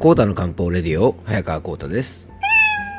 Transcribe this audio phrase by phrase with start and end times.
[0.00, 2.30] コータの漢方レディオ早川コータです。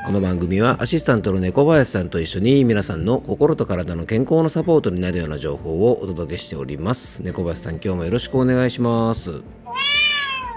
[0.06, 7.24] この番組はアシスタントの猫林さんと一緒に皆さんの心と体の健康のサポートになるような情報をお届けしております。
[7.24, 9.42] 猫林さん今日もよろしくお願いします。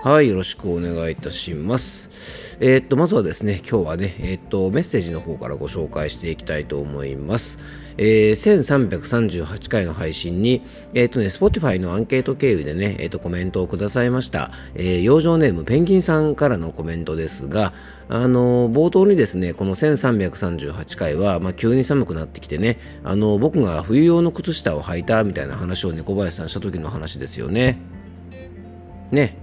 [0.03, 2.11] はいよろしくお願いいたします。
[2.59, 7.61] えー、っとまずはですね今日はねえー、っとメッセージの方からご紹介していきたいと思います。
[7.99, 10.63] えー、1338回の配信に、
[10.95, 14.51] えっ、ー、とね、Spotify のアンケート経由でね、えっ、ー、と、コメントをくださいました。
[14.75, 17.73] えー、養生ネームペンギンさんからのコメントですが、
[18.09, 27.79] あの冒頭にですね、この1338回は、まあ、急に寒くなってきてね、あの僕が冬用の靴下を履いたみたいな話を猫林さんした時の話ですよね。
[29.11, 29.39] ね。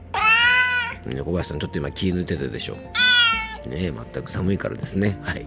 [1.05, 2.75] 猫林さん、ちょっと今気抜いてたでしょ。
[3.67, 5.17] ね全く寒いからですね。
[5.23, 5.45] はい。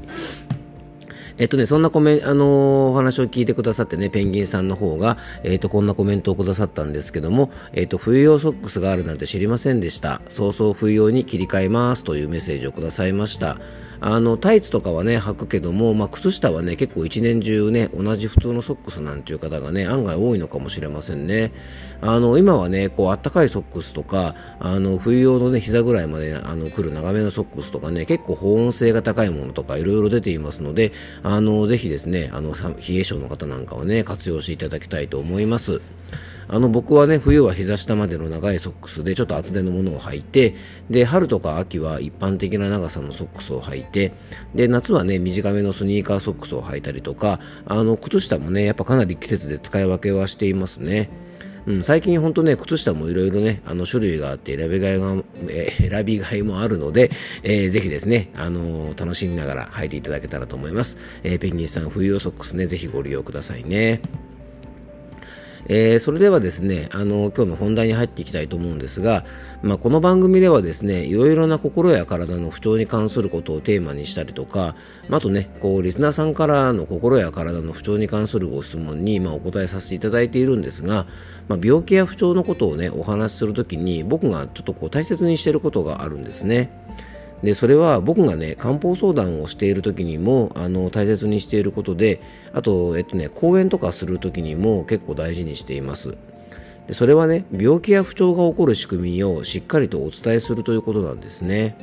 [1.39, 10.21] えっとね、そんなコメあのー、お話を聞いてくださってね、ペンギンさんの方が、えっと、こんなコメントをくださったんですけども、えっと、冬用ソックスがあるなんて知りませんでした。
[10.29, 13.57] 早々冬用に切り替えますというメッセージをくださいました。
[14.05, 21.53] あのタイツとかはね履くけども、まあ、靴下はね結構一年中ね同じ普通のソックスなんていう方がね案外多いのかもしれませんね。
[22.01, 30.91] あの今はねこうあったかいソックスとかあの冬用のね膝ぐらいまであの来る長めのソックスとかね結構保温性が高いものとかいろいろ出ていますので
[31.23, 35.81] あのぜひですねあの冷え性の方なんかはね活用していただきたいと思います。
[36.49, 40.55] あの僕はね冬は膝下までの長いソックスでちょっと厚手のものを履いて
[40.91, 44.13] で春とか秋は一般的な長さのソックスを履いて
[44.55, 51.11] で夏はね短めのスニーカーソックスを履いたりとかあの靴下もねやっぱかなり季節で使い分けはしていますね。
[51.65, 55.15] うん、最近本当ね、靴下もいろいろね、あの種類があって選びがいが、
[55.49, 57.13] え、選びがいもあるので、
[57.45, 60.99] えー、ぜひですね、あのー、楽しみながら履いていただけたらと思います。
[61.23, 64.01] えー、ペンギンさん冬用ソックスね、ぜひご利用くださいね。
[65.69, 69.25] えー、それではですね、あの、今日の本題に入っていきたいと思うんですが、
[69.63, 74.75] まあ、この番組ではですね、いろいろな心や体の不調に関することをテーマにしたりとか、
[75.09, 81.07] あとね、こう、リスナーさんからの心や体の不調に関するご質問に、まあ、お答えさせていただいているんですが、
[81.49, 86.71] まあ、病気や不調のことをね、お話しするときに、僕がちょっとこう、大切にしていることがあるんですね。
[87.43, 92.21] でそれは僕がね漢方相談をしている時にもあの大切にしていることで
[92.53, 96.17] あと、えっとね、講演とかする時にも結構大事にしています。
[96.87, 101.77] でそれはね病気や不調が起こる仕組みをしっかりとお伝えするということなんですね。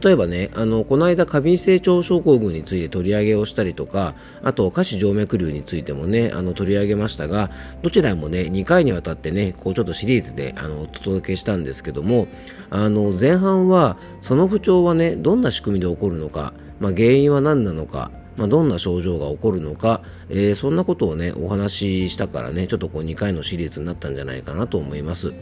[0.00, 7.50] 例えばね、あの、この間過敏性腸症候群について取り上げをしたりとか、あと下肢静脈瘤についてもね、あの、取り上げましたが、
[7.82, 12.26] どちらもね、2回にわたってね、こうちょっとシリーズで、あの、お届けしたんですけども、
[12.70, 25.34] あの、前半は、その不調はね、どんな仕組みで起こるのか、まあ、原因は何なのか、まあ、どんな症状が起こるのか、えー、そんなことをね、お話ししたからね、ちょっとこう2回のシリーズになったんじゃないかなと思います。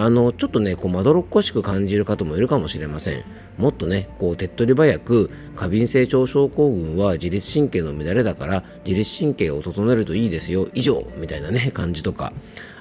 [0.00, 3.24] あの、ちょっとね、こう、まどろっこしく感じる方もいるかもしれません。
[3.56, 12.32] もっとね、こう、手っ取り早く、過敏性腸症候群は自律神経の乱れだから、自律神経を整えるといいですよ、以上みたいなね、感じとか。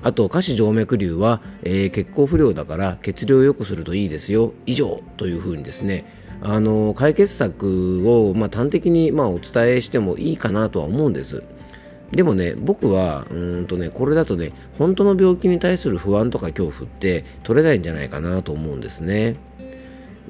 [0.03, 6.05] あと、下肢静脈瘤は、えー、血行不良だから、血流を良くするといいですよ、以上というふうにですね、
[6.43, 11.41] あの、解決策を、まあ、端的に、まあ、お伝えしてもいいかなとは思うんです。
[12.11, 19.35] でもね、僕は、うんとね、これだとね、本当の病気に対する不安とか恐怖って取れないんじゃないかなと思うんですね。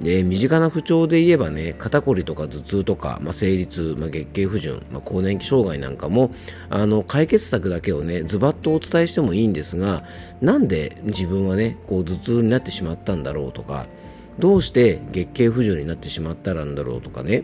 [0.02, 6.32] で身近な不調で言えばね肩こりとか頭痛とか、まあ、生理痛、まあ、月経不順、まあ、更年期障害なんかも
[6.70, 10.04] あの解決策だけをねズバッとお伝えしてもいいんですが
[10.40, 13.88] なんで自分はねこう頭痛になってしまったんだろうとか
[14.40, 17.44] どうして月経不順になってしまったらんだろうとかね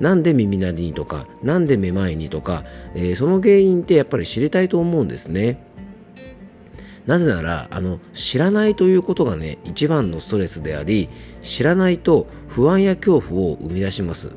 [0.00, 2.64] なんで耳鳴りにとかなんでめまいにとか、
[2.94, 5.72] えー、その原因ってやっぱり知りたいと思うんですね。
[7.06, 11.08] なぜならあの知らないということがね一番のストレスであり
[11.42, 14.30] 知らないと不安や恐怖を生み出します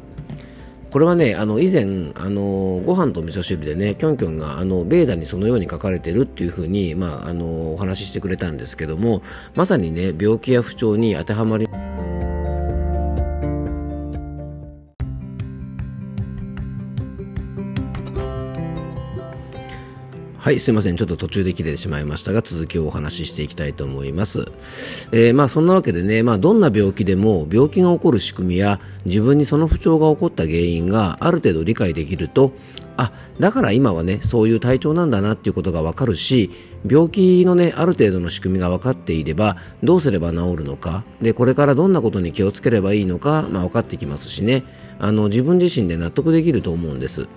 [0.90, 1.84] これはねあの以前
[2.16, 9.22] あのご飯と味噌汁でねきょんきょんがあのベーダにそのように書かれてるっていうふうに、まあ、あのお話ししてくれたんですけども
[9.56, 11.85] まさにね病気や不調に当てはまります
[20.46, 20.96] はい、すいません。
[20.96, 24.46] ちょっと途中で切れてしまいましたが、続きをお話ししていきたいと思います。
[25.12, 32.54] えー、まあそんなわけでね、まあどんな病気でも病気が起こる仕組みや自分にその不調が起こった原因がある程度理解できると、
[32.96, 36.52] あ、だから今はね、そういう体調なんだなっていうことがわかるし、
[36.88, 44.64] 病気のね、ある程度の仕組みが分かっていれば、どうすれば治るのか、で、これからどんなことに気をつければいいのか、まあ分かってきますしね、
[45.00, 47.28] あの、自分自身で納得できると思うんです。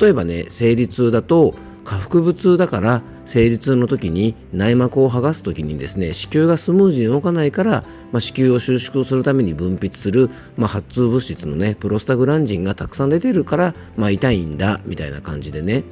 [0.00, 15.84] 例えばね、生理痛だと、下腹部痛だから生理痛の時に内膜を剥がす時にですね子宮がスムーズに動かないから、まあ、子宮を収縮するために分泌する、まあ、発痛物質のねプロスタグランジンがたくさん出てるから、まあ、痛いんだみたいな感じでね。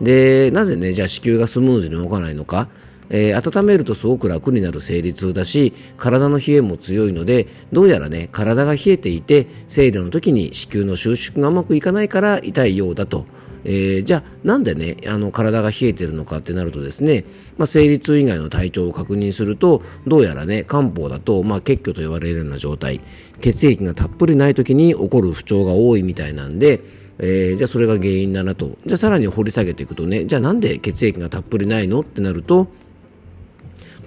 [0.00, 2.68] でなぜねじゃあ子宮がスムーズに動かないのか。
[3.10, 13.26] えー、温めるとすごく楽になる生理痛だし体の冷えも強いのでどうやらね体が冷えていて生理の時に子宮の収縮がうまくいかないから痛いようだと。
[13.64, 17.24] えー、じゃあなんでねあの体が冷えてるのかってなるとですね、
[17.58, 23.00] まあ、生理痛以外の体調を確認するとどうやらね漢方だと、まあ、血虚と言われるような状態
[23.40, 26.80] 血液がたっぷりない時に起こる不調が多いみたいなんで
[27.20, 28.78] えー、じゃあそれが原因だなと。
[28.86, 32.68] じゃあさらに掘り下げていくとね、じゃあなんで血液がたっぷりないのってなると、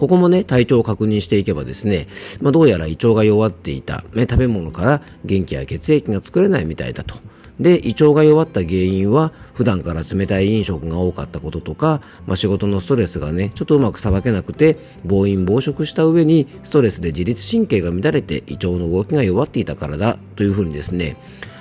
[0.02, 2.08] ここもね、体調を確認していけばですね、
[2.42, 7.14] まあ、どうやら胃腸が弱っていた、ね、食べ物から元気や血液が作れないみたいだと。
[7.60, 21.16] で、胃腸が弱った原因は、普段から冷たい飲食が多かったこととか、まあ、仕事のストレスがね、ちょっとうまくさばけなくて、暴飲暴食した上に、ストレスで自律神経が乱れて、胃腸の動きが弱っていたからだ、というふうにですね、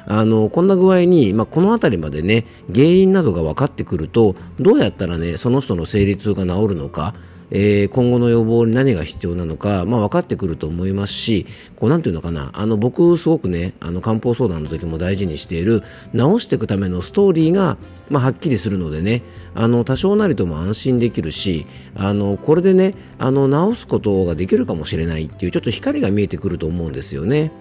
[0.06, 7.14] あの、こんな具合に、まあ、この辺りまでね、原因などが分かってくると、どうやったらね、その人の生理痛が治るのか、
[7.50, 15.82] えー、今後の予防に何が必要なのか、まあ、分かってくると思いますし、こうなんていうのかな、あの僕すごくね、あの漢方相談の時も大事にしている、
[16.12, 17.76] 治していくためのストーリーが、
[18.08, 19.22] まあ、はっきりするのでね、
[19.54, 27.52] あの多少なりとも安心できるし、あのこれでね、あの治すことができるかもしれないっていう、ちょっと光が見えてくると思うんですよね。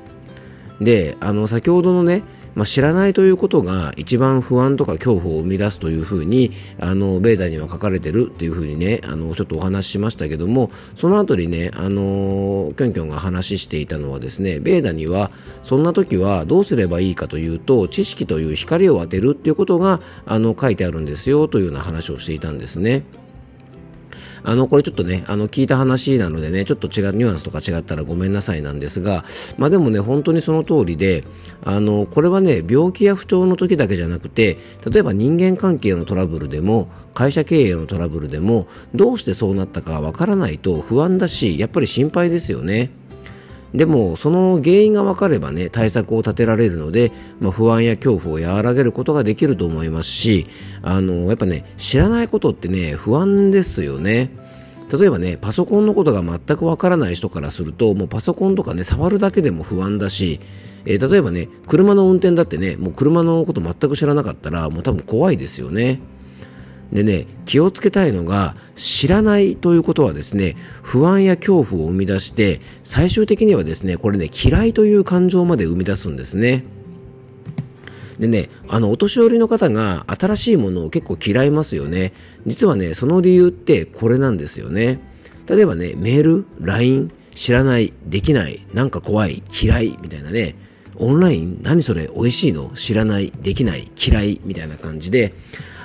[0.81, 2.23] で、あの先ほどのね、
[2.55, 15.31] まあ、知らないということが一番不安とか恐怖を生み出すというふうにあのベーダには書かれてるっていうふうにねあのちょっとお話ししましたけどもその後にねあのキョンキョンが話していたのはですねベーダには
[15.63, 23.03] そんな時はどうすればいいかというと知識という光を当てるっていうことがあの書いてあるんですよというような話をしていたんですね。
[24.43, 29.25] あの、これちょっとね、あの、聞いた話なのでね、ちょっと違う、ニュアンスとか違ったらごめんなさいなんですが、
[29.57, 31.23] まあでもね、本当にその通りで、
[31.63, 34.57] あの、これはね、病気や不調の時だけじゃなくて、
[34.89, 42.91] 例えば人間関係のトラブルでも、会社経営のトラブルでも、どうしてそうなったかわからないと不安だし、やっぱり心配ですよね。
[43.73, 50.47] でもその原因が分かればね対策を立てられるので、まあ、不安や恐怖を和らげることができると思いますし
[50.81, 54.31] あのやっぱね知らないことってね不安ですよね。
[54.91, 60.39] 例えばね、パソコンのことが全くわからない人からすると、もうパソコンとかね、触るだけでも不安だし、
[60.85, 66.01] えー、例えばね、車の運転だってね、もう車のこと全く知らなかったら、もう多分怖いですよね。
[66.91, 76.63] でね、気をつけたいのが、知らないということはですね、不安や恐怖を生み出して、最終的にはですね、これね、嫌いという感情まで生み出すんですね。
[78.17, 82.11] でね、あの、お年寄りの方が新しいものを結構嫌いますよね。
[82.45, 84.99] 実はね、その理由ってこれなんですよね。
[85.47, 90.55] 例えばね、メール、LINE、知らない、できない、なんか怖い、嫌い、みたいなね、
[90.97, 92.71] オンライン何それ美味しいの？
[92.75, 95.33] 知らない、できない、嫌い、みたいな感じで、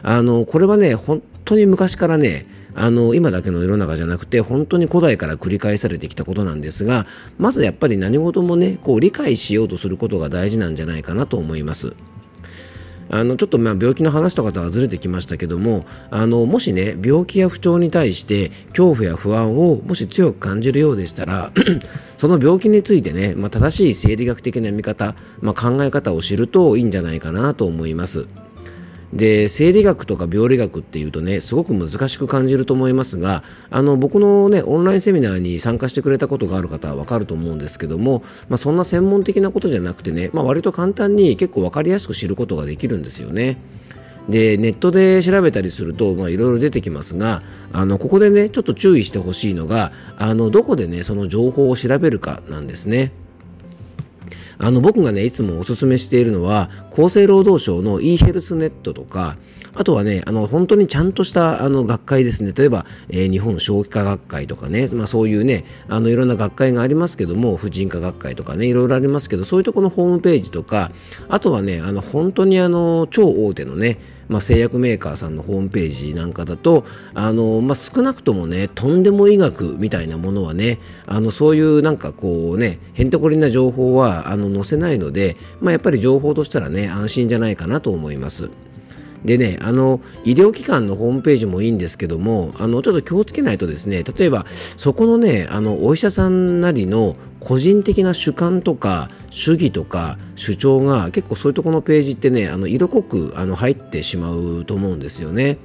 [0.04, 7.06] あの、これはね、本当に昔からね、あの、今だけの世の中じゃなくて、本当に古代から繰り返されてきたことなんですが、
[7.38, 11.94] まずやっぱり何事もね、こう理解しようとすることが大事なんじゃないかなと思います。
[13.10, 21.52] あのちょっとまあ病気の話とかとはずれてきましたけどもあのもしね病気や不調に対して恐怖や不安をもし強く感じるようでしたら
[22.16, 28.26] その病気についてね、まあ、正しい生理学的な見方、まあ、考え方を知るといいんじゃないかなと思います。
[29.14, 43.58] で生理学とか病理学っていうとねすごく難しく感じると思いますがあの僕のねオンラインセミナーに参加してくれたことがある方はわかると思うんですけども、まあ、そんな専門的なことじゃなくてね、まあ、割と簡単に結構わかりやすく知ることができるんですよね。
[44.28, 47.42] でネットで調べたりするとまいろいろ出てきますが
[47.74, 53.12] あのここでねちょっと注意してほしいのがあのどこでねその情報を調べるかなんですね。
[54.58, 59.36] あの僕がねいつもおすすめしているのは厚生労働省の e ヘルスネットとか
[59.76, 62.52] あとはね、あの、本当にちゃんとしたあの学会ですね。
[62.54, 70.92] 例えば、えー、日本小規科学会とかね、まあそういうね、あの、いろんな学会がありますけども、婦人科学会とかね、いろいろありますけど、そういうところのホームページとか、
[71.28, 88.50] あとはね、あの、本当にあの、超大手のね、まあ、製薬メーカーさんのホームページなんかだと、あの、まあ、少なくともね、とんでも医学みたいなものはね、あの、そういうなんかこうね、へんてこりな情報は、あの、載せないので、まあ、やっぱり情報としたらね、安心じゃないかなと思います。
[89.24, 94.44] でね、あの、医療機関のホームページもいいんですけども、あの、ちょっと気をつけないとですね、例えば、
[94.76, 105.58] そこのね、あの、お医者さんなりの個人的な主観とか、主義とか、主張が結構そういうところのページってね、あの、色濃く、あの、入ってしまうと思うんですよね。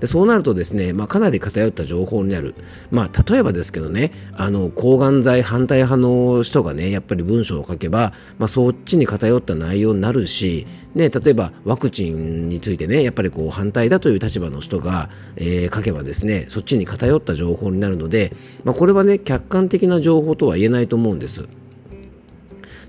[0.00, 2.54] でそうなるとですね、まあ、かなり偏った情報になる。
[2.90, 18.32] まあ、例えばですけどね、あの、抗がん剤反対派の人がね、やっぱり文章を書けば、まあ、そっちに偏った内容になるし、ね、例えばワクチンについてね、やっぱりこう反対だという立場の人が、えー、書けばですね、そっちに偏った情報になるので、
[18.64, 21.46] まあ、これはね、客観的な情報とは言えないと思うんです。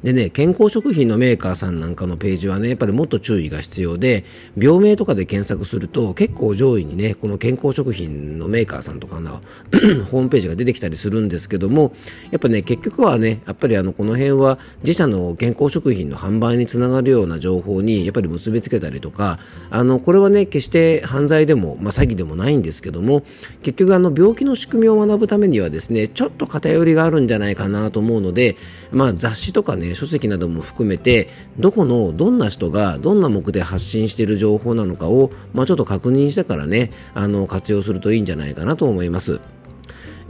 [0.04, 4.26] でね、健康食品のメーカーさんなんかのページはね、やっぱりもっと注意が必要で、
[4.58, 9.42] 病名とかで検索すると結構上位にね、この健康食品のメーカーさんとかの
[10.10, 11.94] ホームページが出てきたりするんですけども、
[12.32, 19.38] やっぱね、結局はね、やっぱりあの、この辺は自社の健康食品の販売につながるような情報にやっぱり結びつけたりとか、
[19.70, 23.22] あの、これはね、決して犯罪でも、まあ、詐欺でもないんですけども、
[23.62, 28.56] 結局あの、病気の仕組みを学ぶためにはですね、ちょっと偏りがあるんじゃないかなと思うので、
[28.92, 39.40] まあ、雑誌とかね、書籍なども含めてどこのどんな人がどんな目で発信している情報なのかを、まあ、ちょっと確認してからねあの活用するといいんじゃないかなと思います。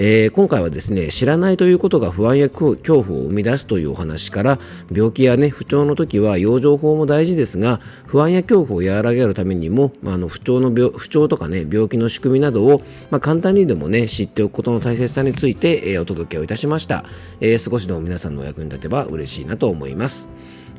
[0.03, 4.58] えー、今回はですね知らないということが不安や恐怖を生み出すというお話から
[4.91, 12.81] 病気や、ね、不調の時は養生法も大事ですが不安や恐怖を和らげるためにも、まあ、の不調の病不調とか、ね、病気の仕組みなどを、
[13.12, 17.05] まあ、簡単にでも、ね、知っておくことの大切さについて、えー、お届けをいたしました、
[17.39, 20.61] えー、少しでも皆さんのお役に立てば嬉しいなと思います。